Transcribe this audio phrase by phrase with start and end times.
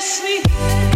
[0.00, 0.89] Ashley.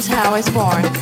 [0.00, 0.99] is how I was born.